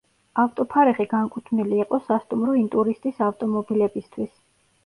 ავტოფარეხი 0.43 1.05
განკუთვნილი 1.11 1.77
იყო 1.83 1.99
სასტუმრო 2.07 2.57
ინტურისტის 2.63 3.23
ავტომობილებისთვის. 3.29 4.35